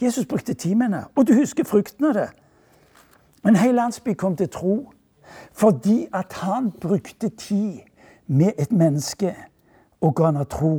[0.00, 2.28] Jesus brukte tid med henne, og du husker frukten av det.
[3.46, 4.92] En hel landsby kom til tro
[5.52, 7.80] fordi at han brukte tid
[8.26, 9.34] med et menneske
[10.02, 10.74] og ga henne tro.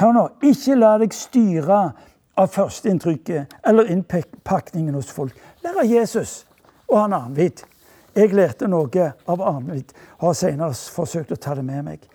[0.00, 1.80] Hør nå, ikke la deg styre
[2.40, 5.34] av førsteinntrykket eller innpakningen hos folk.
[5.64, 6.44] Lær av Jesus
[6.88, 7.64] og han Arnvid.
[8.16, 12.06] Jeg lærte noe av Arnvid har senere forsøkt å ta det med meg.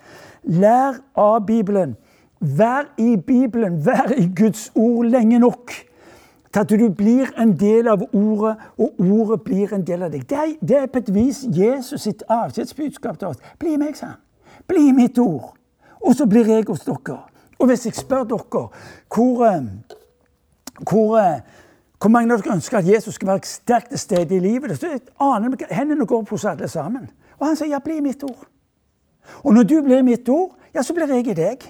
[0.44, 1.96] Lær av Bibelen.
[2.40, 5.72] Vær i Bibelen, vær i Guds ord lenge nok
[6.56, 10.24] til at du blir en del av ordet, og ordet blir en del av deg.
[10.30, 13.42] Det er, det er på et vis Jesus sitt avskjedsbudskap til oss.
[13.60, 14.22] Bli meg, sa han.
[14.68, 15.52] Bli mitt ord.
[16.00, 17.18] Og så blir jeg hos dere.
[17.60, 18.46] Og hvis jeg spør dere
[19.12, 19.68] hvor, eh,
[20.80, 21.42] hvor, eh,
[22.00, 24.96] hvor mange av dere ønsker at Jesus skal være sterkt til stede i livet, så
[25.20, 27.10] aner jeg hendene går opp hos alle sammen.
[27.40, 28.48] Og han sier ja, bli mitt ord.
[29.44, 31.68] Og når du blir mitt ord, ja, så blir jeg i deg.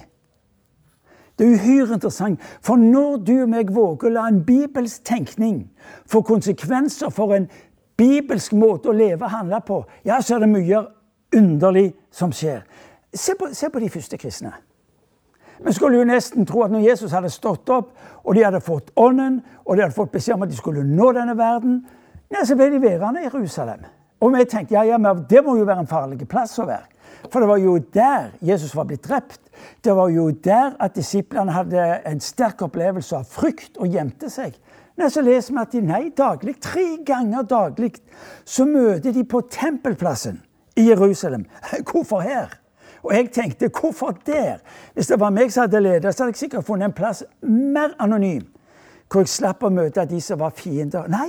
[1.38, 2.40] Det er uhyre interessant.
[2.64, 5.66] For når du og meg våger å la en bibelsk tenkning
[6.08, 7.48] få konsekvenser for en
[7.96, 10.84] bibelsk måte å leve og handle på, ja, så er det mye
[11.36, 12.64] underlig som skjer.
[13.14, 14.52] Se på, se på de første kristne.
[15.64, 17.92] Vi skulle jo nesten tro at når Jesus hadde stått opp,
[18.24, 21.12] og de hadde fått Ånden, og de hadde fått beskjed om at de skulle nå
[21.16, 21.78] denne verden,
[22.32, 23.86] ja, så ble de værende i Jerusalem.
[24.20, 26.88] Og vi tenkte ja, ja, men det må jo være en farlig plass å være.
[27.30, 29.40] For det var jo der Jesus var blitt drept.
[29.84, 34.56] Det var jo der at disiplene hadde en sterk opplevelse av frykt og gjemte seg.
[34.96, 37.92] Nei, Så leser vi at de nei, daglig, tre ganger daglig
[38.44, 40.40] så møter de på tempelplassen
[40.76, 41.44] i Jerusalem.
[41.90, 42.60] Hvorfor her?
[43.06, 44.56] Og jeg tenkte hvorfor der?
[44.94, 47.92] Hvis det var meg som hadde ledet, så hadde jeg sikkert funnet en plass mer
[48.02, 48.48] anonym,
[49.06, 51.06] hvor jeg slapp å møte de som var fiender.
[51.06, 51.28] Nei,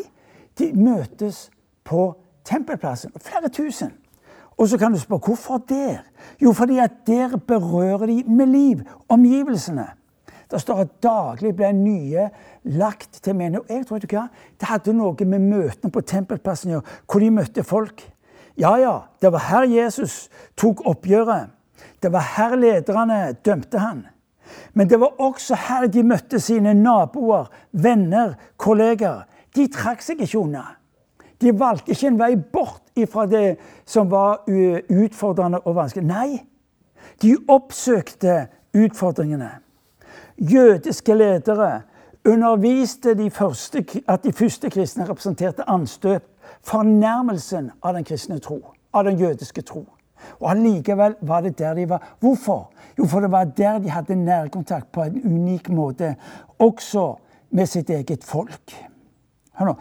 [0.57, 1.51] de møtes
[1.85, 2.26] på tempelplassen.
[2.47, 3.93] Flere tusen.
[4.57, 6.01] Og så kan du spørre hvorfor der?
[6.41, 9.87] Jo, fordi at der berører de med liv omgivelsene.
[10.51, 12.29] Det står at daglig ble nye
[12.63, 13.69] lagt til menighet.
[13.69, 14.27] Og jeg tror ikke
[14.59, 18.11] Det hadde noe med møtene på tempelplassen å gjøre, hvor de møtte folk.
[18.57, 21.49] Ja, ja, det var her Jesus tok oppgjøret.
[22.01, 24.07] Det var her lederne dømte han.
[24.73, 29.25] Men det var også her de møtte sine naboer, venner, kolleger.
[29.55, 30.63] De trakk seg ikke unna.
[31.41, 36.07] De valgte ikke en vei bort fra det som var utfordrende og vanskelig.
[36.07, 36.39] Nei,
[37.21, 38.47] de oppsøkte
[38.77, 39.49] utfordringene.
[40.37, 41.81] Jødiske ledere
[42.27, 46.23] underviste de første, at de første kristne representerte anstøp,
[46.63, 48.59] fornærmelsen av den kristne tro,
[48.93, 49.85] av den jødiske tro.
[50.39, 52.15] Og Allikevel var det der de var.
[52.19, 52.71] Hvorfor?
[52.97, 56.15] Jo, for det var der de hadde nærkontakt på en unik måte,
[56.59, 57.15] også
[57.49, 58.73] med sitt eget folk.
[59.53, 59.75] Hør nå.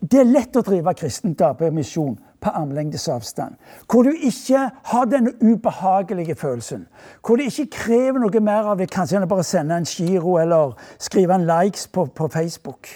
[0.00, 3.56] Det er lett å drive kristent arbeidsmisjon på armlengdes avstand.
[3.88, 6.84] Hvor du ikke har denne ubehagelige følelsen.
[7.24, 10.76] Hvor det ikke krever noe mer av det, kanskje enn bare sende en giro eller
[11.00, 12.90] skrive en likes på, på Facebook.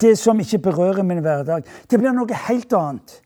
[0.00, 1.66] Det som ikke berører min hverdag.
[1.90, 3.18] Det blir noe helt annet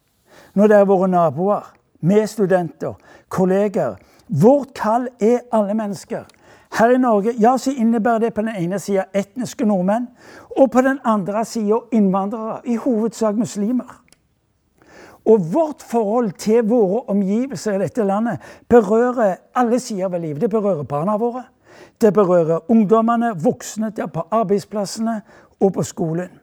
[0.54, 1.66] når det er våre naboer,
[2.00, 2.94] medstudenter,
[3.28, 3.98] kolleger.
[4.28, 6.24] Vårt kall er alle mennesker.
[6.74, 10.08] Her i Norge ja, så innebærer det på den ene sida etniske nordmenn,
[10.58, 14.00] og på den andre sida innvandrere, i hovedsak muslimer.
[15.24, 20.40] Og vårt forhold til våre omgivelser i dette landet berører alle sider ved livet.
[20.40, 21.44] Det berører barna våre,
[22.00, 25.20] det berører ungdommene, voksne, det på arbeidsplassene
[25.60, 26.40] og på skolen.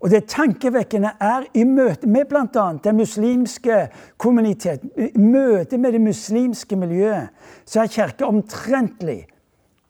[0.00, 2.64] Og det tankevekkende er i møte med bl.a.
[2.84, 3.82] den muslimske
[4.16, 7.28] kommuniteten, i møte med det muslimske miljøet,
[7.68, 9.26] så er Kirka omtrentlig,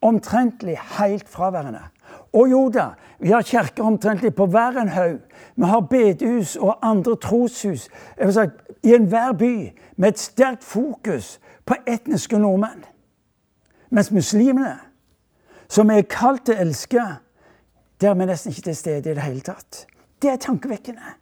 [0.02, 1.82] omtrentlig helt fraværende.
[2.32, 5.18] Og jo da, vi har kirker omtrentlig på hver en haug.
[5.56, 7.88] Vi har bedehus og andre troshus
[8.30, 12.84] sagt, i enhver by med et sterkt fokus på etniske nordmenn.
[13.90, 14.78] Mens muslimene,
[15.68, 17.02] som er kalt å elske,
[18.00, 19.84] der er vi nesten ikke til stede i det hele tatt.
[20.22, 21.16] Det er tankevekkende.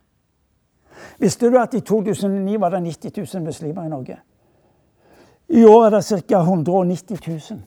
[1.19, 4.19] Visste du at i 2009 var det 90 000 muslimer i Norge?
[5.49, 6.41] I år er det ca.
[6.41, 7.19] 190
[7.51, 7.61] 000.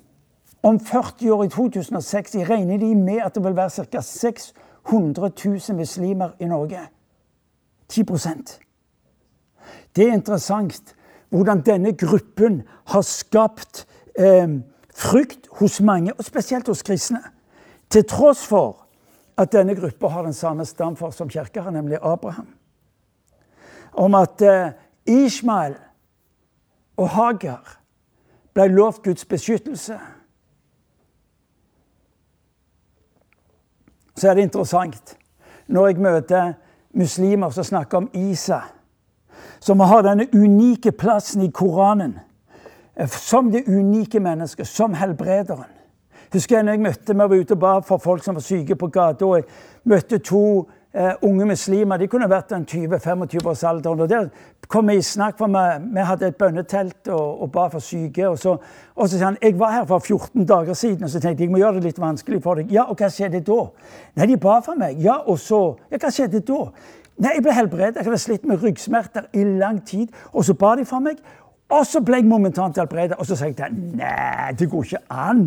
[0.64, 4.02] Om 40 år, i 2006, regner de med at det vil være ca.
[4.02, 5.32] 600
[5.70, 6.80] 000 muslimer i Norge.
[7.94, 8.60] 10%
[9.96, 10.96] Det er interessant
[11.30, 13.88] hvordan denne gruppen har skapt
[14.20, 14.48] eh,
[14.96, 17.22] frykt hos mange, og spesielt hos kristne.
[17.90, 18.86] Til tross for
[19.38, 22.48] at denne gruppa har den samme stamfor som kirka har, nemlig Abraham.
[23.94, 24.72] Om at eh,
[25.06, 25.76] Ishmael
[26.98, 27.78] og Hagar
[28.54, 30.00] ble lovt Guds beskyttelse.
[34.22, 35.16] Så er det interessant
[35.72, 36.54] når jeg møter
[36.94, 38.60] muslimer som snakker om Isa,
[39.60, 42.20] som har denne unike plassen i Koranen
[43.08, 45.70] som det unike mennesket, som helbrederen.
[46.34, 48.76] Husker jeg når jeg møtte vi var ute og ba for folk som var syke
[48.76, 49.48] på gata, og jeg
[49.90, 50.44] møtte to
[50.94, 51.98] eh, unge muslimer.
[51.98, 53.90] De kunne vært 20-25 års alder.
[53.90, 54.30] og Der
[54.72, 55.64] kom vi i snakk, for vi,
[55.96, 58.30] vi hadde et bønnetelt og, og ba for syke.
[58.30, 58.56] Og så,
[58.96, 61.50] og så sa han jeg var her for 14 dager siden og så tenkte jeg,
[61.50, 62.72] jeg må gjøre det litt vanskelig for deg.
[62.72, 63.60] Ja, og hva skjedde da?
[64.20, 65.00] Nei, de ba for meg.
[65.04, 66.64] Ja, og så Ja, hva skjedde da?
[67.22, 68.00] Nei, Jeg ble helbredet.
[68.00, 70.10] Jeg hadde slitt med ryggsmerter i lang tid.
[70.34, 71.20] Og så ba de for meg.
[71.72, 73.20] Og så ble jeg momentant helbredet.
[73.20, 75.44] Og så sa jeg til nei, det går ikke an.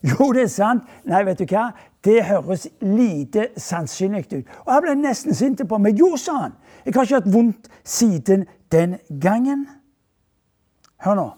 [0.00, 0.86] Jo, det er sant.
[1.04, 1.70] Nei, vet du hva?
[2.04, 4.48] Det høres lite sannsynlig ut.
[4.64, 5.98] Og jeg ble nesten sint på meg.
[6.00, 6.56] Jo, sa han.
[6.86, 9.68] Jeg har ikke hatt vondt siden den gangen.
[11.04, 11.28] Hør nå.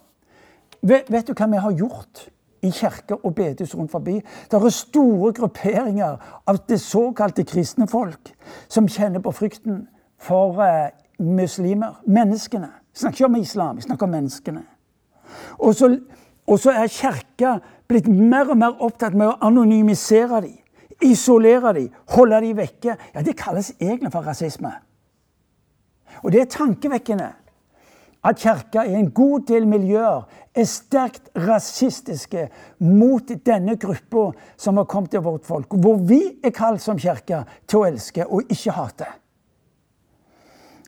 [0.83, 2.27] Vet, vet du hva vi har gjort
[2.63, 4.19] i kirker og bedehus rundt forbi?
[4.51, 6.17] Det er store grupperinger
[6.47, 8.33] av det såkalte kristne folk
[8.69, 9.87] som kjenner på frykten
[10.19, 12.01] for eh, muslimer.
[12.07, 12.71] Menneskene.
[12.93, 14.65] Vi snakker ikke om islam, vi snakker om menneskene.
[15.59, 15.89] Og så,
[16.47, 17.57] og så er kirka
[17.89, 20.59] blitt mer og mer opptatt med å anonymisere dem,
[21.03, 22.97] isolere dem, holde dem vekke.
[23.15, 24.75] Ja, Det kalles egentlig for rasisme.
[26.23, 27.31] Og det er tankevekkende
[28.25, 30.23] at Kirka i en god del miljøer
[30.55, 32.47] er sterkt rasistiske
[32.79, 35.75] mot denne gruppa som har kommet til vårt folk.
[35.75, 39.09] Hvor vi er kalt som kirke til å elske og ikke hate.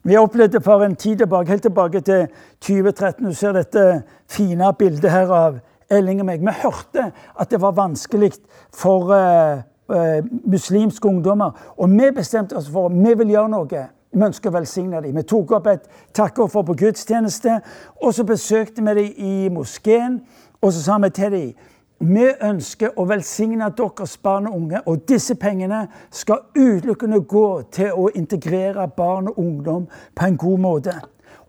[0.04, 2.26] Vi opplevde for en tid tilbake, helt tilbake til
[2.60, 5.60] 2013 Du ser dette fine bildet her av
[5.90, 6.44] Elling og meg.
[6.44, 7.10] Vi hørte
[7.40, 8.34] at det var vanskelig
[8.72, 11.56] for uh, uh, muslimske ungdommer.
[11.76, 13.86] Og vi bestemte oss for at vi vil gjøre noe.
[14.14, 15.16] Vi ønsker å velsigne dem.
[15.16, 17.60] Vi tok opp et takkeoffer på gudstjeneste.
[18.02, 20.20] Og så besøkte vi dem i moskeen,
[20.62, 21.70] og så sa vi til dem
[22.04, 27.94] vi ønsker å velsigne deres barn og unge, og disse pengene skal utelukkende gå til
[27.94, 30.94] å integrere barn og ungdom på en god måte.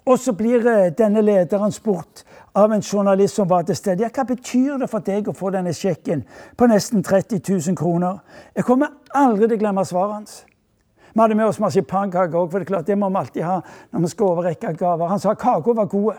[0.05, 2.23] Og så blir eh, denne lederen spurt
[2.55, 4.05] av en journalist som var til stede.
[4.05, 6.21] Ja, hva betyr det for deg å få denne sjekken
[6.55, 8.21] på nesten 30 000 kroner?
[8.55, 10.43] Jeg kommer aldri til å glemme svaret hans.
[11.15, 13.61] Vi hadde med oss marsipankake òg, for det er klart det må vi alltid ha
[13.93, 15.07] når vi skal overrekke gaver.
[15.07, 16.17] Han sa kaka var gode.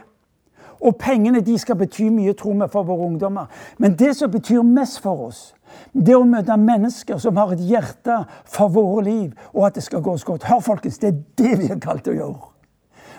[0.81, 3.51] Og pengene de skal bety mye, tror vi, for våre ungdommer.
[3.77, 5.43] Men det som betyr mest for oss,
[5.93, 10.01] det å møte mennesker som har et hjerte for våre liv, og at det skal
[10.05, 10.47] gå oss godt.
[10.49, 12.53] Hør, folkens, det er det vi er kalt å gjøre.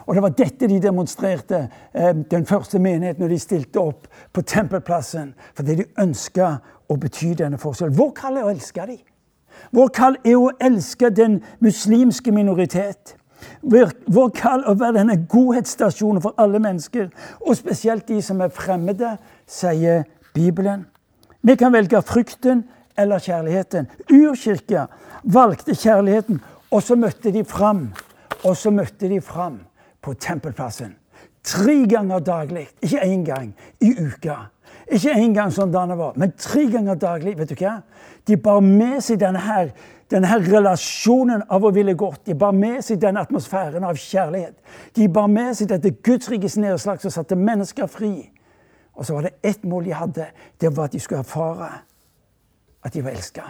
[0.07, 1.59] Og det var dette de demonstrerte,
[1.93, 5.33] eh, den første menigheten, når de stilte opp på tempelplassen.
[5.53, 6.55] Fordi de ønska
[6.89, 7.93] å bety denne forskjellen.
[7.97, 9.03] Hvor kalde å elske dem.
[9.71, 13.15] Vår kall er å elske den muslimske minoritet.
[13.61, 17.09] Vår kall å være denne godhetsstasjonen for alle mennesker,
[17.41, 19.15] og spesielt de som er fremmede,
[19.47, 20.85] sier Bibelen.
[21.41, 22.65] Vi kan velge frykten
[22.97, 23.87] eller kjærligheten.
[24.11, 24.87] Urkirka
[25.23, 26.41] valgte kjærligheten,
[26.71, 27.89] og så møtte de fram.
[28.43, 29.61] Og så møtte de fram
[30.01, 30.95] på tempelplassen.
[31.47, 32.67] Tre ganger daglig.
[32.83, 34.35] Ikke én gang i uka.
[34.91, 37.37] Ikke én gang som Danne var, men tre ganger daglig.
[37.37, 37.81] Vet du hva?
[38.27, 39.71] De bar med seg denne, her,
[40.11, 42.25] denne her relasjonen av å ville godt.
[42.27, 44.55] De bar med seg denne atmosfæren av kjærlighet.
[44.95, 48.13] De bar med seg dette Gudsrikes nedslag som satte mennesker fri.
[48.97, 50.27] Og så var det ett mål de hadde.
[50.59, 51.69] Det var at de skulle erfare
[52.83, 53.47] at de var elska.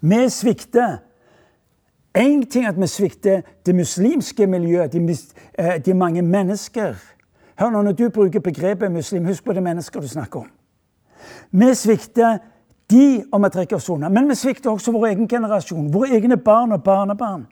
[0.00, 1.00] Vi svikter
[2.18, 5.16] Én ting at vi svikter det muslimske miljøet, de,
[5.58, 6.94] eh, de, mange mennesker.
[7.58, 10.50] Hør nå, Når du bruker begrepet muslim, husk på det mennesker du snakker om.
[11.50, 12.38] Vi svikter
[12.90, 14.08] de om vi trekker oss unna.
[14.08, 17.46] Men vi svikter også vår egen generasjon, våre egne barn og barnebarn.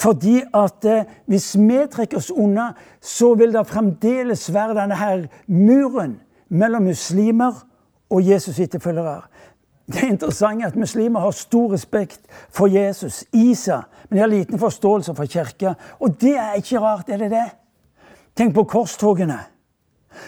[0.00, 5.26] Fordi at eh, hvis vi trekker oss unna, så vil det fremdeles være denne her
[5.46, 7.64] muren mellom muslimer
[8.10, 9.22] og Jesus' etterfølgere.
[9.88, 12.20] Det er interessant at muslimer har stor respekt
[12.52, 15.74] for Jesus, Isa, men de har liten forståelse for kirka.
[16.00, 17.46] Og det er ikke rart, er det det?
[18.36, 19.38] Tenk på korstogene,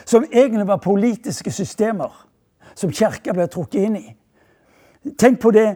[0.05, 2.27] som egentlig var politiske systemer
[2.75, 4.07] som kirka ble trukket inn i.
[5.19, 5.69] Tenk på det,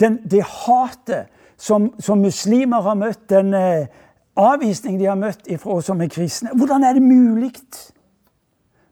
[0.00, 3.90] den, det hatet som, som, muslimer har møtt, den eh,
[4.36, 6.54] avvisning de har møtt ifra oss som er kristne.
[6.54, 7.52] Hvordan er det mulig?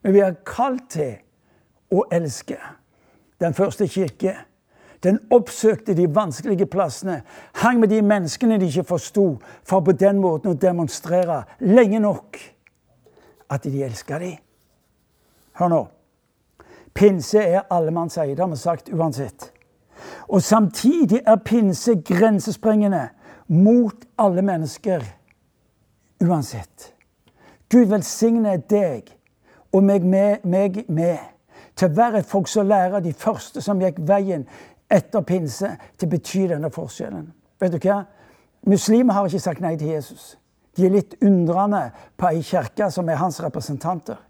[0.02, 1.14] Men vi er kalt til
[1.94, 2.58] å elske
[3.42, 4.36] den første kirke.
[5.02, 7.22] Den oppsøkte de vanskelige plassene,
[7.58, 12.38] hang med de menneskene de ikke forsto, for på den måten å demonstrere lenge nok
[13.50, 14.36] at de elska dem.
[15.58, 15.80] Hør nå.
[16.94, 18.36] Pinse er allemannseie.
[18.36, 19.50] Det har vi sagt uansett.
[20.28, 23.08] Og samtidig er pinse grensesprengende
[23.48, 25.02] mot alle mennesker
[26.22, 26.92] uansett.
[27.68, 29.10] Gud velsigne deg
[29.72, 31.18] og meg med, meg med
[31.82, 34.44] til å være et folk som lærer de første som gikk veien
[34.92, 37.24] etter pinse, til å bety denne forskjellen.
[37.58, 38.04] Vet du hva?
[38.70, 40.36] Muslimer har ikke sagt nei til Jesus.
[40.76, 44.20] De er litt undrende på ei kirke som er hans representanter.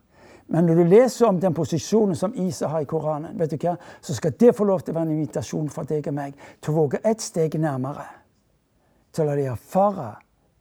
[0.49, 3.77] Men når du leser om den posisjonen som Isa har i Koranen, vet du hva?
[4.01, 6.73] så skal det få lov til å være en invitasjon for deg og meg til
[6.73, 8.07] å våge ett steg nærmere.
[9.13, 10.09] Til å la dem erfare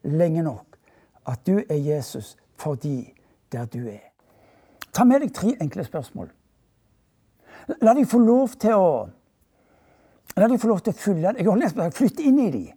[0.03, 0.77] lenge nok
[1.31, 3.13] at du er Jesus fordi
[3.51, 4.11] der du er.
[4.91, 6.31] Ta med deg tre enkle spørsmål.
[7.81, 8.91] La dem få lov til å
[10.37, 12.69] La dem få lov til å fylle Jeg har lest flytte inn i dem.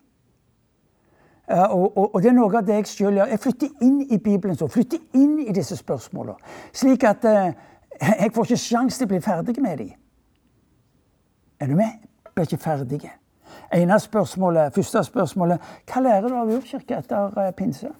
[1.44, 3.28] Uh, og, og, og, det er noe av det jeg sjøl gjør.
[3.34, 6.54] Jeg flytter inn i Bibelen så, flytter inn i disse spørsmålene.
[6.72, 7.50] Slik at uh,
[8.00, 9.90] jeg får ikke sjanse til å bli ferdig med dem.
[11.60, 12.00] Er du med?
[12.24, 13.02] Jeg blir ikke ferdig.
[13.74, 17.92] Ene spørsmålet, Første spørsmålet Hva lærer du av urkirka etter uh, pinse?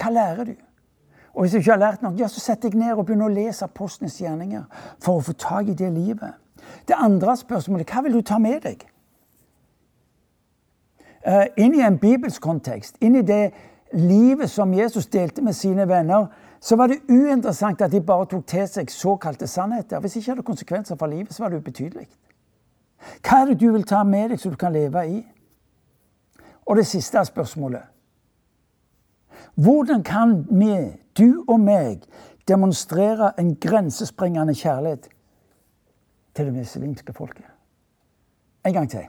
[0.00, 0.56] Hva lærer du?
[1.34, 3.34] Og hvis jeg ikke har lært nok, ja, så setter jeg ned og begynner å
[3.34, 4.64] lese apostlenes gjerninger
[5.02, 6.36] for å få tak i det livet.
[6.88, 8.84] Det andre spørsmålet hva vil du ta med deg?
[11.24, 13.48] Uh, inn i en bibelsk kontekst, inn i det
[13.96, 16.26] livet som Jesus delte med sine venner,
[16.60, 20.00] så var det uinteressant at de bare tok til seg såkalte sannheter.
[20.00, 22.06] Hvis ikke hadde konsekvenser for livet, så var det ubetydelig.
[23.24, 25.18] Hva er det du vil ta med deg så du kan leve i?
[26.64, 27.93] Og det siste spørsmålet.
[29.54, 32.02] Hvordan kan vi du og meg
[32.48, 35.08] demonstrere en grensesprengende kjærlighet
[36.34, 37.44] til det muslimske folket.
[38.66, 39.06] En gang til.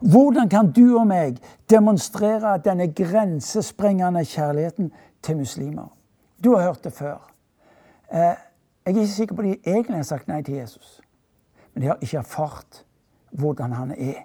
[0.00, 1.36] Hvordan kan du og meg
[1.70, 5.96] demonstrere denne grensesprengende kjærligheten til muslimer?
[6.44, 7.32] Du har hørt det før.
[8.12, 8.36] Eh, jeg
[8.84, 11.00] er ikke sikker på at de egentlig har sagt nei til Jesus.
[11.74, 12.84] Men de har ikke erfart
[13.30, 14.24] hvordan han er.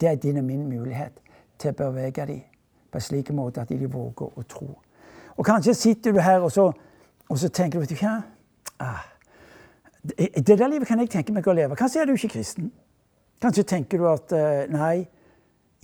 [0.00, 1.12] Det er din og min mulighet
[1.58, 2.42] til å bevege dem
[2.90, 4.83] på en slik måte at de våger å tro.
[5.36, 6.70] Og kanskje sitter du her og så,
[7.28, 8.14] og så tenker du vet du hva?
[8.78, 9.02] Ah,
[10.02, 11.76] det, det der livet kan jeg tenke meg å leve.
[11.78, 12.70] Kanskje er du ikke kristen.
[13.42, 15.06] Kanskje tenker du at uh, nei.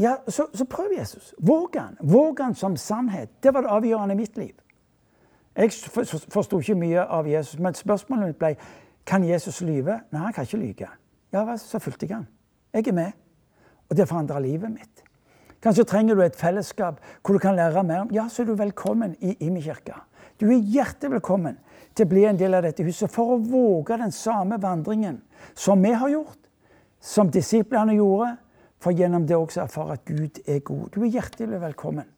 [0.01, 1.35] Ja, så, så, prøv Jesus.
[1.39, 1.97] Våg han.
[2.01, 3.33] Våg han som sannhet.
[3.43, 4.55] Det var det avgjørende i mitt liv.
[5.57, 5.73] Jeg
[6.33, 8.55] forsto ikke mye av Jesus, men spørsmålet mitt ble
[9.09, 9.99] kan Jesus lyve.
[10.13, 10.89] Nei, han kan ikke lyve.
[11.35, 12.29] Ja, så fulgte jeg han.
[12.73, 13.13] Jeg er med.
[13.91, 15.03] Og det forandra livet mitt.
[15.61, 18.55] Kanskje trenger du et fellesskap hvor du kan lære mer om Ja, så er du
[18.57, 19.99] velkommen i Imi-kirka.
[20.41, 21.59] Du er hjertelig velkommen
[21.95, 25.19] til å bli en del av dette huset for å våge den samme vandringen
[25.59, 26.39] som vi har gjort,
[27.01, 28.37] som disiplene gjorde,
[28.81, 30.87] for gjennom det også erfare at Gud er god.
[30.95, 32.09] Du er hjertelig velkommen.